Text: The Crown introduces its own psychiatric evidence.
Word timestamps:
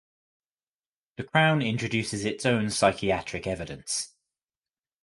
The 1.17 1.23
Crown 1.23 1.61
introduces 1.61 2.25
its 2.25 2.43
own 2.43 2.71
psychiatric 2.71 3.45
evidence. 3.45 4.15